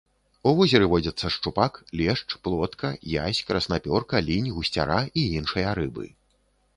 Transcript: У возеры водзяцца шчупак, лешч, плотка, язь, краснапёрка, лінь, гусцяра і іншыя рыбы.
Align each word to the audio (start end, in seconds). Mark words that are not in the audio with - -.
У 0.51 0.51
возеры 0.59 0.85
водзяцца 0.93 1.27
шчупак, 1.35 1.75
лешч, 1.99 2.29
плотка, 2.47 2.91
язь, 3.25 3.41
краснапёрка, 3.51 4.23
лінь, 4.31 4.49
гусцяра 4.57 4.97
і 5.19 5.27
іншыя 5.41 5.69
рыбы. 5.81 6.07